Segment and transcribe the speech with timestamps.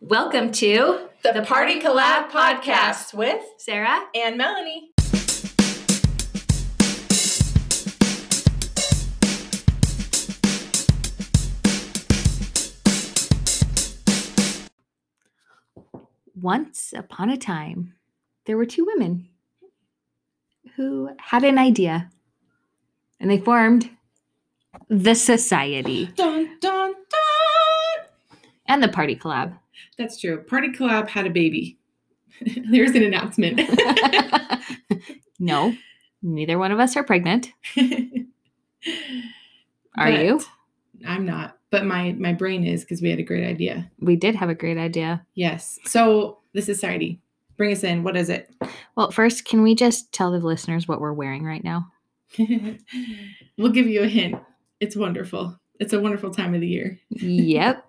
[0.00, 4.02] Welcome to The, Party Collab podcast with Sarah.
[4.14, 4.90] and Melanie.
[16.34, 17.94] Once upon a time,
[18.44, 19.28] there were two women
[20.76, 22.10] who had an idea
[23.18, 23.90] and they formed
[24.88, 26.94] the Society dun dun.
[28.68, 29.56] And the Party Collab.
[29.98, 30.38] That's true.
[30.42, 31.78] Party Collab had a baby.
[32.70, 33.60] There's an announcement.
[35.38, 35.74] no,
[36.22, 37.52] neither one of us are pregnant.
[39.98, 40.40] Are But you?
[41.06, 43.90] I'm not, but my my brain is because we had a great idea.
[43.98, 45.24] We did have a great idea.
[45.34, 45.78] Yes.
[45.86, 47.20] So the society,
[47.56, 48.02] bring us in.
[48.02, 48.54] What is it?
[48.94, 51.86] Well, first, can we just tell the listeners what we're wearing right now?
[52.38, 54.36] we'll give you a hint.
[54.80, 55.58] It's wonderful.
[55.80, 57.00] It's a wonderful time of the year.
[57.10, 57.84] Yep.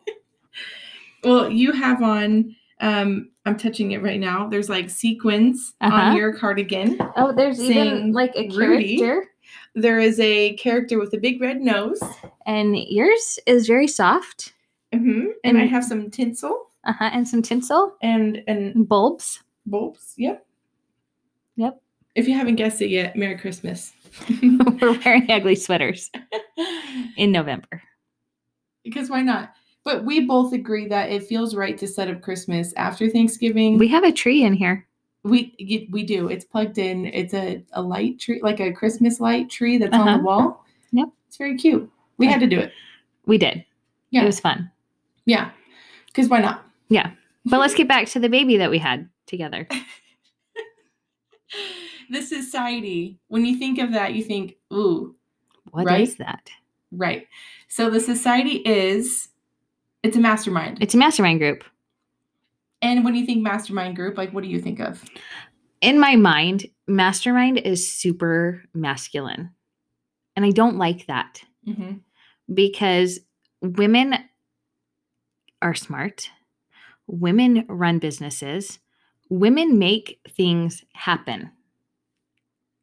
[1.24, 2.56] Well, you have on.
[2.80, 4.48] Um, I'm touching it right now.
[4.48, 5.96] There's like sequins Uh-huh.
[5.96, 6.98] on your cardigan.
[7.16, 8.98] Oh, there's even like a Rudy.
[9.00, 9.30] character.
[9.74, 12.00] There is a character with a big red nose.
[12.46, 14.54] And yours is very soft.
[14.94, 17.10] hmm And I have some tinsel Uh-huh.
[17.12, 19.42] And some tinsel and and and bulbs.
[19.66, 20.14] bulbs.
[20.18, 20.46] Yep.
[21.56, 21.82] Yep.
[22.16, 23.94] If you haven't guessed it yet, Merry Christmas.
[24.42, 26.12] we're wearing ugly sweaters
[27.18, 27.82] in November.
[28.84, 29.54] because why not?
[29.88, 33.78] But we both agree that it feels right to set up Christmas after Thanksgiving.
[33.78, 34.86] We have a tree in here.
[35.24, 36.28] we we do.
[36.28, 37.06] It's plugged in.
[37.06, 40.18] It's a, a light tree, like a Christmas light tree that's on Uh-huh.
[40.18, 40.66] the wall.
[40.92, 41.08] Yep.
[41.30, 41.90] It's very cute.
[42.18, 42.74] We had to do it.
[43.26, 43.64] We did.
[44.10, 44.24] Yeah.
[44.24, 44.70] It was fun.
[45.24, 45.52] Yeah.
[46.08, 46.66] Because why not?
[46.90, 47.12] Yeah.
[47.46, 49.70] But let's get back to the baby that we had together.
[52.10, 53.20] the society.
[53.30, 55.16] When you think of that, you think, ooh,
[55.72, 56.18] What is Right?
[56.20, 56.50] that?
[56.92, 57.26] right.
[57.70, 59.30] So the society is
[60.04, 60.78] it's a mastermind.
[60.82, 61.64] It's a mastermind group.
[62.82, 65.04] And when you think mastermind group, like what do you think of?
[65.82, 69.52] In my mind, mastermind is super masculine.
[70.36, 71.98] And I don't like that Mm-hmm.
[72.54, 73.20] because
[73.62, 74.16] women
[75.62, 76.30] are smart.
[77.08, 78.80] Women run businesses.
[79.30, 81.52] Women make things happen.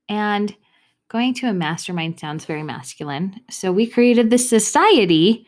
[0.08, 0.54] And
[1.08, 3.40] going to a mastermind sounds very masculine.
[3.48, 5.46] So we created this society,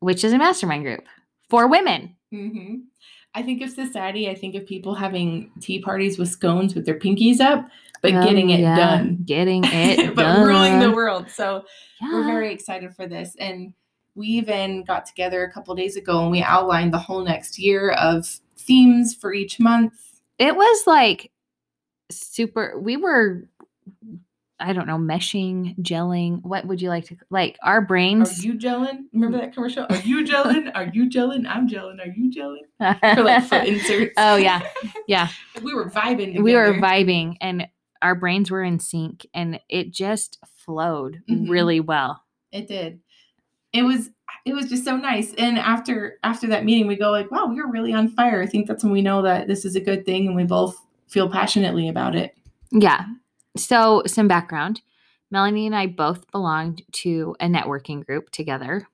[0.00, 1.04] which is a mastermind group
[1.50, 2.16] for women.
[2.32, 2.74] Mm-hmm.
[3.34, 4.28] I think of society.
[4.28, 7.66] I think of people having tea parties with scones with their pinkies up,
[8.00, 9.22] but Oh, getting it yeah, done.
[9.24, 10.46] Getting it but done.
[10.46, 11.28] ruling the world.
[11.30, 11.64] So
[12.00, 13.34] we're very excited for this.
[13.40, 13.74] And
[14.14, 17.90] we even got together a couple days ago and we outlined the whole next year
[17.90, 18.24] of
[18.56, 19.94] themes for each month.
[20.38, 21.32] it was like
[22.10, 23.48] super we were
[24.64, 28.38] i don't know meshing gelling what would you like to like our brains.
[28.40, 29.04] Are you gelling?
[29.12, 29.86] Remember that commercial?
[29.88, 30.70] Are you gelling?
[30.74, 31.46] Are you gelling?
[31.48, 32.00] I'm gelling.
[32.00, 33.14] Are you gelling?
[33.14, 34.14] For like foot inserts.
[34.16, 34.60] oh yeah
[35.06, 35.28] yeah
[35.62, 36.42] we were vibing.
[36.42, 37.66] we were vibing and
[38.02, 41.48] our brains were in sync and it just flowed Mhm.
[41.48, 43.00] really well It did.
[43.72, 44.10] It was
[44.46, 45.32] it was just so nice.
[45.34, 48.42] And after after that meeting, we go like, wow, we were really on fire.
[48.42, 50.76] I think that's when we know that this is a good thing and we both
[51.08, 52.36] feel passionately about it.
[52.70, 53.04] yeah
[53.56, 54.80] so some background
[55.30, 58.86] melanie and i both belonged to a networking group together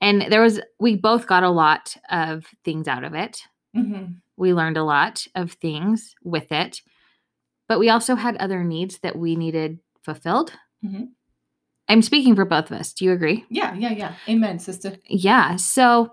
[0.00, 3.42] and there was we both got a lot of things out of it
[3.76, 4.12] Mm-hmm.
[4.36, 6.80] We learned a lot of things with it,
[7.68, 10.52] but we also had other needs that we needed fulfilled.
[10.84, 11.08] Mhm.
[11.88, 12.92] I'm speaking for both of us.
[12.92, 13.44] Do you agree?
[13.50, 14.14] Yeah, yeah, yeah.
[14.28, 14.96] Amen, sister.
[15.06, 15.56] Yeah.
[15.56, 16.12] So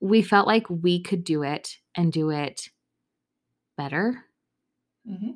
[0.00, 2.68] we felt like we could do it and do it
[3.76, 4.24] better.
[5.08, 5.32] Mm-hmm.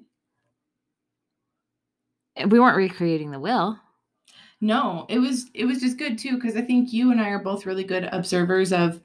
[2.46, 3.78] We weren't recreating the wheel.
[4.60, 7.42] No, it was it was just good too because I think you and I are
[7.42, 9.00] both really good observers of.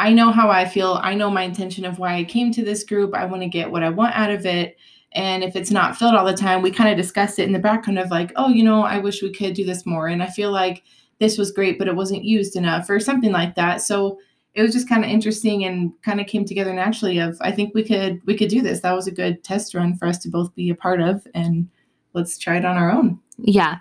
[0.00, 1.00] I know how I feel.
[1.02, 3.16] I know my intention of why I came to this group.
[3.16, 4.76] I want to get what I want out of it.
[5.12, 7.58] And if it's not filled all the time, we kind of discuss it in the
[7.58, 10.06] background of like, oh, you know, I wish we could do this more.
[10.06, 10.84] And I feel like
[11.18, 13.82] this was great, but it wasn't used enough or something like that.
[13.82, 14.18] So
[14.54, 17.74] it was just kind of interesting and kind of came together naturally of I think
[17.74, 18.80] we could we could do this.
[18.80, 21.68] That was a good test run for us to both be a part of and
[22.14, 23.20] let's try it on our own.
[23.38, 23.78] Yeah.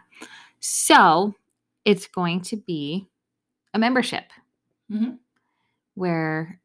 [0.59, 1.33] So
[1.85, 3.07] it's going to be
[3.73, 4.25] a membership
[4.91, 5.17] Mhm.
[5.95, 6.59] where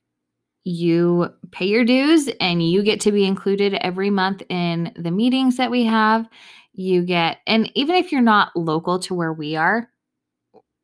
[0.64, 5.56] you pay your dues and you get to be included every month in the meetings
[5.56, 6.28] that we have.
[6.72, 9.90] You get, and even if you're not local to where we are,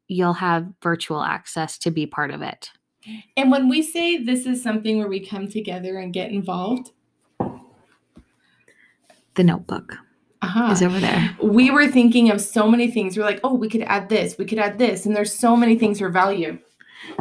[0.08, 2.70] you'll have virtual access to be part of it.
[3.36, 6.90] And when we say this is something where we come together and get involved,
[9.34, 9.96] The notebook
[10.54, 11.36] uh is over there.
[11.42, 13.16] we were thinking of so many things.
[13.16, 15.78] We're like, oh, we could add this, we could add this, and there's so many
[15.78, 16.58] things for value.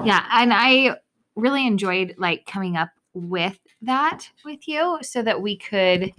[0.03, 0.25] Yeah.
[0.31, 0.97] And I
[1.35, 6.11] really enjoyed like coming up with that with you so that we could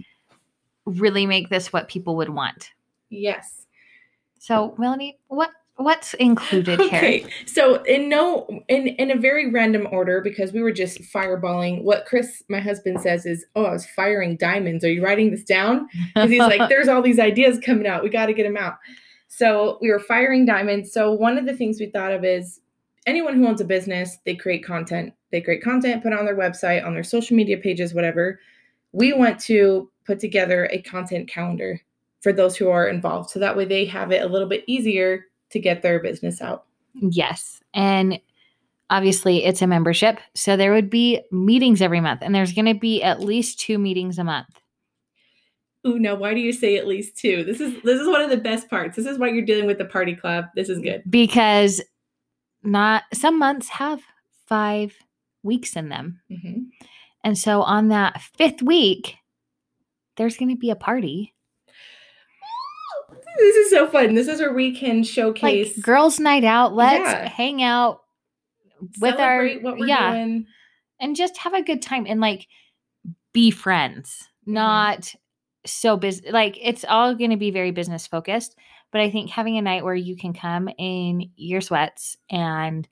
[0.85, 2.71] really make this what people would want.
[3.09, 3.65] Yes.
[4.39, 6.89] So, Melanie, what what's included here?
[6.99, 7.25] Okay.
[7.45, 11.83] So in no in in a very random order because we were just fireballing.
[11.83, 14.83] What Chris, my husband, says is, "Oh, I was firing diamonds.
[14.83, 18.03] Are you writing this down?" Because he's like, "There's all these ideas coming out.
[18.03, 18.75] We got to get them out."
[19.27, 20.91] So we were firing diamonds.
[20.91, 22.59] So one of the things we thought of is
[23.05, 25.13] anyone who owns a business, they create content.
[25.31, 28.39] They create content, put on their website, on their social media pages, whatever.
[28.91, 31.79] We want to put together a content calendar
[32.21, 33.29] for those who are involved.
[33.29, 36.65] So that way they have it a little bit easier to get their business out.
[36.93, 37.61] Yes.
[37.73, 38.19] And
[38.89, 40.19] obviously it's a membership.
[40.35, 43.77] So there would be meetings every month, and there's going to be at least two
[43.77, 44.59] meetings a month.
[45.87, 47.43] Ooh, now why do you say at least two?
[47.43, 48.97] This is this is one of the best parts.
[48.97, 50.49] This is why you're dealing with the party collab.
[50.53, 51.03] This is good.
[51.09, 51.81] Because
[52.63, 54.01] not some months have
[54.45, 54.93] five
[55.41, 56.19] weeks in them.
[56.29, 56.63] Mm-hmm.
[57.23, 59.15] And so on that fifth week,
[60.17, 61.33] there's going to be a party.
[63.39, 64.15] This is so fun.
[64.15, 66.75] This is where we can showcase Like girls' night out.
[66.75, 67.27] Let's Yeah.
[67.29, 68.01] hang out
[68.99, 70.11] with our celebrate what we're yeah.
[70.13, 70.45] doing.
[70.99, 72.47] and just have a good time and like
[73.33, 74.53] be friends, Mm-hmm.
[74.53, 75.13] not
[75.65, 76.29] so busy.
[76.31, 78.55] Like it's all going to be very business focused.
[78.91, 82.87] But I think having a night where you can come in your sweats and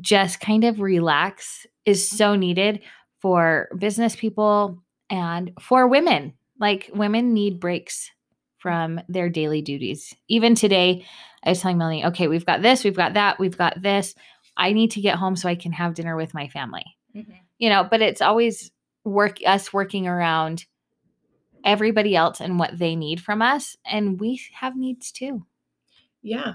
[0.00, 2.80] just kind of relax is so needed
[3.20, 6.32] for business people and for women.
[6.58, 8.10] Like women need breaks
[8.64, 10.14] from their daily duties.
[10.28, 11.04] Even today,
[11.44, 14.14] I was telling Melanie, okay, we've got this, we've got that, we've got this.
[14.56, 16.96] I need to get home so I can have dinner with my family.
[17.14, 17.40] Mhm.
[17.58, 18.70] You know, but it's always
[19.04, 20.64] work us working around
[21.62, 25.44] everybody else and what they need from us and we have needs too.
[26.22, 26.54] Yeah.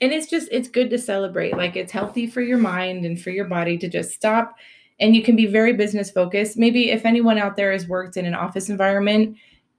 [0.00, 1.58] And it's just it's good to celebrate.
[1.58, 4.54] Like it's healthy for your mind and for your body to just stop
[4.98, 6.56] and you can be very business focused.
[6.56, 9.36] Maybe if anyone out there has worked in an office environment,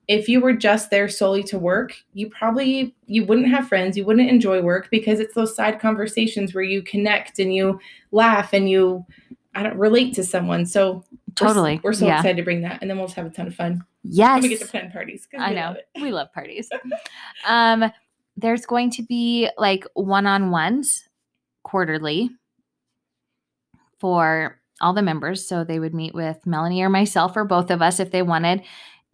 [0.10, 4.04] if you were just there solely to work, you probably you wouldn't have friends, you
[4.04, 7.80] wouldn't enjoy work because it's those side conversations where you connect and you
[8.12, 9.06] laugh and you
[9.54, 10.66] I don't relate to someone.
[10.66, 11.04] So
[11.40, 11.80] we're Totally.
[11.84, 12.18] we're, so yeah.
[12.18, 13.84] excited to bring that and then we'll just have a ton of fun.
[14.04, 14.38] Yes.
[14.38, 15.28] And we get to plan parties.
[15.38, 15.62] I we know.
[15.62, 15.78] love.
[16.02, 16.70] We love parties.
[17.48, 17.92] um,
[18.36, 21.08] there's going to be like one on ones
[21.64, 22.32] quarterly
[24.00, 25.48] for all the members.
[25.48, 28.64] So they would meet with Melanie or myself or both of us if they wanted.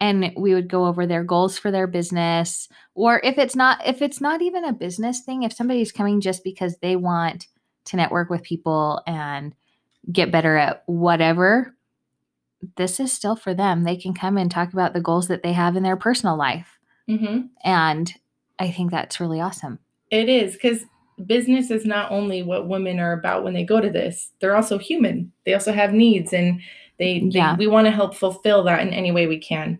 [0.00, 2.68] And we would go over their goals for their business.
[2.94, 6.44] Or if it's not, if it's not even a business thing, if somebody's coming just
[6.44, 7.46] because they want
[7.86, 9.54] to network with people and
[10.12, 11.74] get better at whatever,
[12.76, 13.84] this is still for them.
[13.84, 16.78] They can come and talk about the goals that they have in their personal life.
[17.08, 17.48] Mhm.
[17.64, 18.12] And
[18.58, 19.78] I think that's really awesome.
[20.10, 20.84] It is because
[21.26, 24.76] business is not only what women are about when they go to this; they're also
[24.78, 25.32] human.
[25.44, 26.60] They also have needs, and
[26.98, 27.56] they, they- Yeah.
[27.56, 29.78] we want to help fulfill that in any way we can.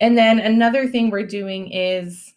[0.00, 2.34] And then another thing we're doing is,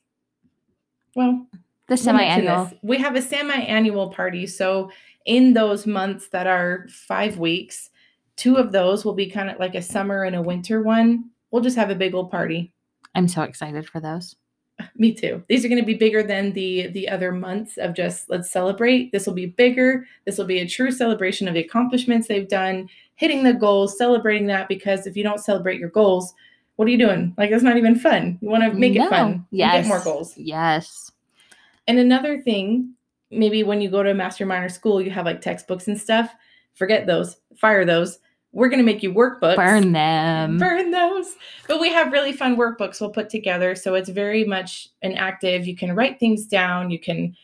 [1.16, 1.46] well,
[1.88, 2.72] The we'll semi mention annual.
[2.82, 4.48] We have a semi-annual party.
[4.48, 4.92] So
[5.26, 7.90] in those months that are five weeks,
[8.36, 11.30] two of those will be kind of like a summer and a winter one.
[11.52, 12.72] We'll just have a big old party.
[13.16, 14.36] I'm so excited for those.
[14.96, 15.44] Me too.
[15.50, 19.12] These are going to be bigger than the the other months of just let's celebrate.
[19.12, 20.06] This will be bigger.
[20.26, 24.48] This will be a true celebration of the accomplishments they've done, hitting the goals, celebrating
[24.48, 26.34] that because if you don't celebrate your goals,
[26.80, 27.34] what are you doing?
[27.38, 28.40] Like that's not even fun.
[28.42, 29.46] You want to make it fun.
[29.52, 29.84] Yes.
[29.84, 30.34] Get more goals.
[30.38, 31.12] Yes.
[31.90, 32.94] And another thing,
[33.32, 36.34] maybe when you go to a mastermind or school, you have like textbooks and stuff.
[36.76, 37.36] Forget those.
[37.58, 38.20] Fire those.
[38.54, 39.58] We're going to make you workbooks.
[39.58, 40.58] Burn them.
[40.58, 41.36] Burn those.
[41.68, 43.76] But we have really fun workbooks we'll put together.
[43.76, 45.68] So it's very much an active.
[45.68, 47.36] You can write things down, you can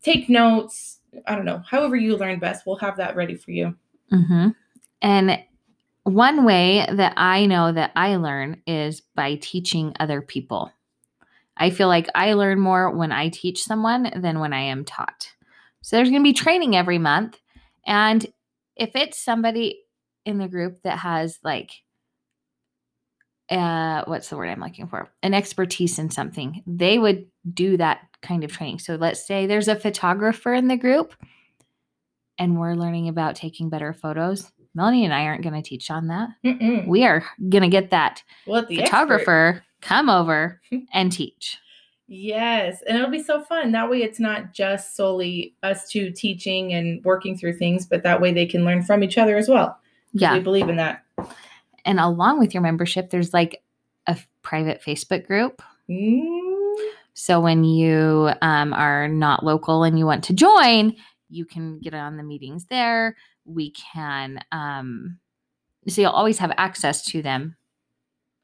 [0.00, 1.00] take notes.
[1.26, 3.74] I don't know, however you learn best, we'll have that ready for you.
[4.10, 4.50] hmm
[5.02, 5.40] And
[6.06, 10.70] one way that I know that I learn is by teaching other people.
[11.56, 15.32] I feel like I learn more when I teach someone than when I am taught.
[15.82, 17.40] So there's going to be training every month.
[17.84, 18.24] And
[18.76, 19.80] if it's somebody
[20.24, 21.72] in the group that has like,
[23.50, 25.10] uh, what's the word I'm looking for?
[25.24, 28.78] An expertise in something, they would do that kind of training.
[28.78, 31.14] So let's say there's a photographer in the group
[32.38, 34.52] and we're learning about taking better photos.
[34.76, 36.28] Melanie and I aren't going to teach on that.
[36.44, 36.86] Mm-mm.
[36.86, 38.86] We are going to get that Well, the expert.
[38.86, 40.60] photographer come over
[40.92, 41.58] and teach.
[42.08, 43.72] Yes, and it'll be so fun.
[43.72, 48.20] That way, it's not just solely us two teaching and working through things, but that
[48.20, 49.76] way they can learn from each other as well.
[50.12, 50.34] Yeah.
[50.34, 51.02] we believe in that.
[51.84, 53.62] And along with your membership, there's like
[54.06, 55.62] a private Facebook group.
[55.90, 56.74] Mm,
[57.14, 60.94] So when you um, are not local and you want to join,
[61.28, 63.16] you can get on the meetings there.
[63.46, 65.18] We can um
[65.88, 67.56] so you'll always have access to them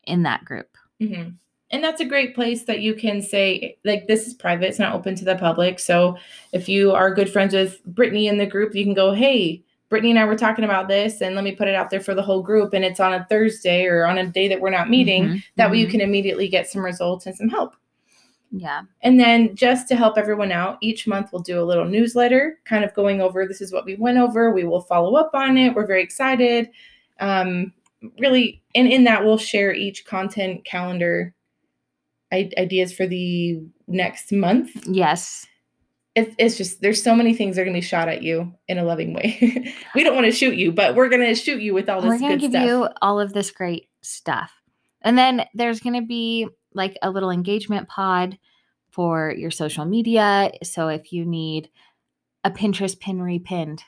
[0.04, 0.68] in that group
[1.00, 1.30] hmm
[1.71, 4.94] And that's a great place that you can say, like, this is private, it's not
[4.94, 5.78] open to the public.
[5.80, 6.18] So
[6.52, 10.11] if you are good friends with Brittany in the group, you can go, hey, Brittany
[10.11, 12.23] and I were talking about this, and let me put it out there for the
[12.23, 12.75] whole group.
[12.75, 15.25] And it's on a Thursday or on a day that we're not meeting.
[15.28, 15.90] Mhm, That way you mhm.
[15.92, 17.75] can immediately get some results and some help.
[18.52, 22.59] Yeah And then just to help everyone out, each month we'll do a little newsletter,
[22.64, 24.50] kind of going over this is what we went over.
[24.52, 25.75] We will follow up on it.
[25.75, 26.68] We're very excited.
[27.18, 27.73] Um,
[28.18, 31.35] really, and in that we'll share each content calendar
[32.32, 34.71] I- ideas for the next month.
[34.87, 35.47] yes
[36.14, 38.78] It's, it's just there's so many things that are gonna be shot at you in
[38.78, 39.73] a loving way.
[39.94, 42.18] we don't want to shoot you, but we're gonna shoot you with all this we're
[42.18, 42.66] gonna good give stuff.
[42.66, 44.50] you all of this great stuff
[45.02, 48.38] and then there's gonna be like a little engagement pod
[48.91, 51.71] for your social media so if you need
[52.45, 53.81] a pinterest pin repinned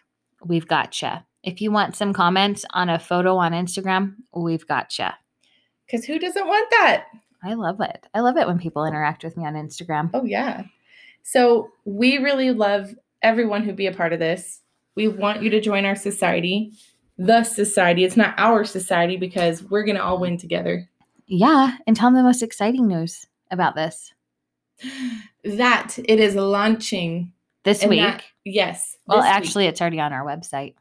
[0.45, 1.11] we've got you
[1.43, 5.09] if you want some comments on a photo on instagram we've got you
[5.87, 7.05] Because who doesn't want that?
[7.43, 10.65] i love it i love it when people interact with me on instagram Oh yeah.
[11.23, 14.61] So we really love everyone who be a part of this.
[14.95, 16.73] We want you to join our society,
[17.17, 18.05] the society.
[18.05, 20.87] It's not our society because we're gonna all win together.
[21.27, 24.13] Yeah and tell them the most exciting news about this
[25.45, 27.33] That it is launching
[27.65, 28.97] this week that- yes.
[29.07, 29.35] well this week.
[29.35, 30.75] actually it's already on our website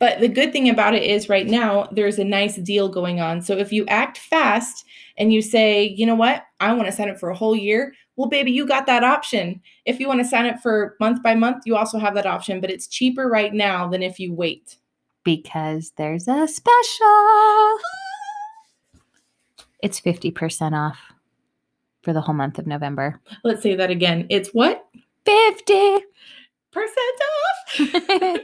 [0.00, 3.40] But the good thing about it is right now there's a nice deal going on.
[3.40, 4.84] So if you act fast
[5.16, 7.94] and you say, you know what, I want to sign up for a whole year,
[8.16, 9.60] well, baby, you got that option.
[9.84, 12.60] If you want to sign up for month by month, you also have that option,
[12.60, 14.76] but it's cheaper right now than if you wait.
[15.22, 17.78] because there's a special.
[19.82, 20.98] It's 50% off
[22.02, 23.20] for the whole month of November.
[23.44, 24.26] Let's say that again.
[24.30, 24.86] It's what?
[25.26, 25.98] 50.
[26.72, 28.38] Percent off.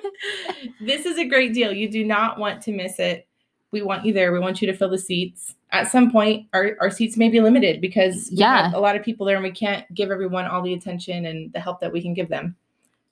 [0.80, 1.72] this is a great deal.
[1.72, 3.26] You do not want to miss it.
[3.70, 4.32] We want you there.
[4.32, 5.54] We want you to fill the seats.
[5.70, 8.78] At some point, our, our seats may be limited because we have Yeah.
[8.78, 11.60] a lot of people there and we can't give everyone all the attention and the
[11.60, 12.56] help that we can give them.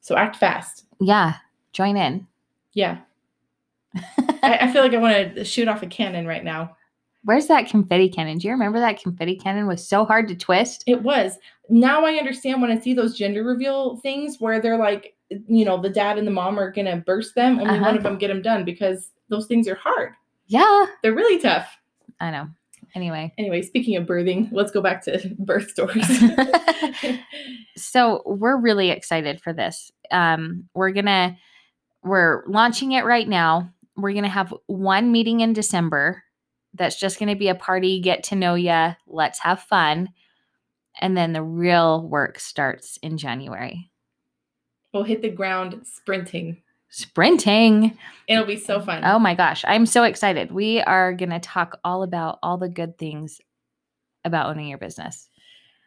[0.01, 0.85] So act fast.
[1.01, 1.35] yeah,
[1.73, 2.27] join in.
[2.73, 2.99] Yeah.
[3.97, 6.77] I, I feel like I want to shoot off a cannon right now.
[7.25, 8.39] Where's that confetti cannon?
[8.39, 10.85] Do you remember that confetti cannon was so hard to twist?
[10.87, 11.39] It was.
[11.71, 15.81] Now I understand when I see those gender reveal things where they're like, you know,
[15.81, 17.59] the dad and the mom are going to burst them.
[17.59, 17.85] Only Uh-huh.
[17.87, 20.13] one of them get them done because those things are hard.
[20.49, 21.67] Yeah, They're really tough.
[22.21, 22.49] I know.
[22.95, 26.07] Anyway, Anyway, speaking of birthing, let's go back to birth stories.
[27.77, 29.91] so we're really excited for this.
[30.11, 31.37] Um, we're gonna
[32.03, 33.71] we're launching it right now.
[33.97, 36.23] We're gonna have one meeting in December.
[36.75, 40.11] That's just gonna be a party, get to know ya, let's have fun,
[41.01, 43.91] and then the real work starts in January.
[44.93, 46.63] we'll hit the ground sprinting.
[46.89, 47.99] Sprinting.
[48.29, 49.03] It'll be so fun.
[49.05, 50.53] Oh my gosh, I'm so excited.
[50.53, 53.41] We are gonna talk all about all the good things
[54.25, 55.29] about owning your business.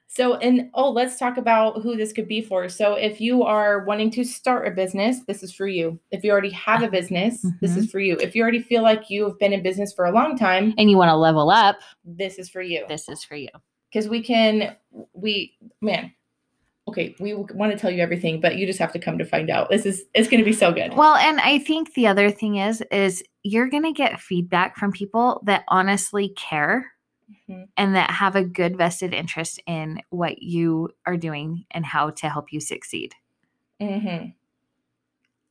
[0.09, 2.69] So, and oh, let's talk about who this could be for.
[2.69, 5.99] So, if you are wanting to start a business, this is for you.
[6.11, 7.79] If you already have a business, this mm-hmm.
[7.79, 8.15] is for you.
[8.21, 10.89] If you already feel like you have been in business for a long time, And
[10.89, 12.85] you want to level up, this is for you.
[12.87, 13.49] this is for you.
[13.91, 14.75] Because we can,
[15.13, 16.11] we, man,
[16.87, 19.49] okay, we want to tell you everything, but you just have to come to find
[19.49, 19.69] out.
[19.69, 20.93] This is, it's going to be so good.
[20.93, 24.91] Well, and I think the other thing is is you're going to get feedback from
[24.91, 26.91] people that honestly care
[27.49, 27.67] Mhm.
[27.77, 32.29] and that have a good vested interest in what you are doing and how to
[32.29, 33.13] help you succeed.
[33.79, 34.27] hmm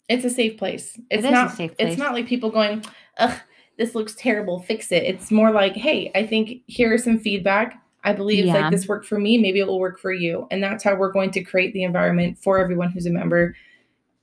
[0.08, 0.98] It's a safe place.
[1.10, 1.52] It's not.
[1.52, 2.84] safe It's not like people going,
[3.18, 3.38] "Ugh,
[3.76, 4.60] this looks terrible.
[4.60, 7.82] Fix it." It's more like, "Hey, I think here is some feedback.
[8.04, 8.54] I believe Yeah.
[8.54, 9.36] like this worked for me.
[9.38, 12.38] Maybe it will work for you." And that's how we're going to create the environment
[12.38, 13.56] for everyone who's a member.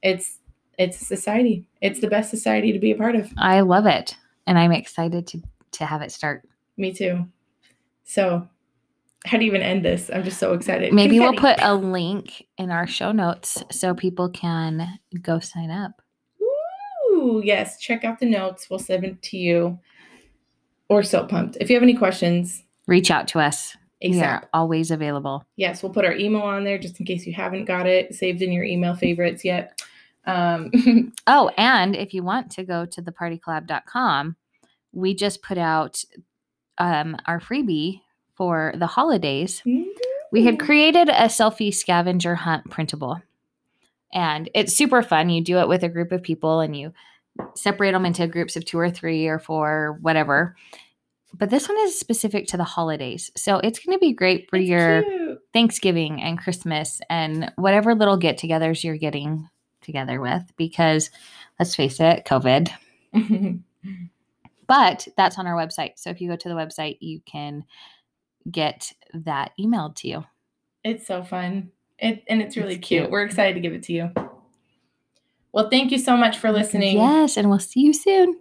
[0.02, 0.40] It's
[0.80, 1.68] it's a society.
[1.82, 3.32] It's the best society to be a part of.
[3.38, 4.16] I love it
[4.48, 6.48] and I'm excited to to have it start.
[6.78, 7.28] Me too.
[8.04, 8.48] So,
[9.26, 10.10] how do you even end this?
[10.14, 10.94] I'm just so excited.
[10.94, 16.02] Maybe we'll put a link in our show notes so people can go sign up.
[17.12, 17.78] Ooh, yes.
[17.80, 18.70] Check out the notes.
[18.70, 19.80] We'll send it to you.
[20.90, 21.58] Or so pumped.
[21.62, 23.78] If you have any questions, Reach out to us.
[24.02, 24.24] We ASAP.
[24.28, 25.46] are always available.
[25.56, 28.42] Yes, we'll put our email on there just in case you haven't got it saved
[28.42, 29.82] in your email favorites yet.
[30.26, 30.70] Um,
[31.28, 34.36] Oh, and if you want to go to thepartycollab.com,
[34.92, 36.04] we just put out
[36.78, 38.02] um, our freebie
[38.36, 39.62] for the holidays.
[40.32, 43.22] We had created a selfie scavenger hunt printable.
[44.12, 45.30] And it's super fun.
[45.30, 46.94] You do it with a group of people and you
[47.56, 50.56] separate them into groups of two or three or four, whatever.
[51.36, 53.32] But this one is specific to the holidays.
[53.36, 55.40] So it's going to be great for It's your cute.
[55.52, 59.50] Thanksgiving and Christmas and whatever little get togethers you're getting
[59.82, 61.10] together with because
[61.60, 62.70] let's face it, COVID.
[64.68, 65.94] But that's on our website.
[65.98, 67.64] So if you go to the website, you can
[68.52, 70.26] get that emailed to you.
[70.84, 71.72] It's so fun.
[72.00, 73.04] It and it's really It's cute.
[73.04, 73.12] cute.
[73.12, 74.12] We're excited to give it to you.
[75.54, 76.98] Well, thank you so much for listening.
[76.98, 78.36] Yes, and we'll see you soon.